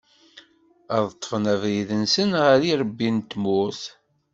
[0.95, 3.81] Ad d-ṭṭfen abrid-nsen ɣer yirebbi n tmurt.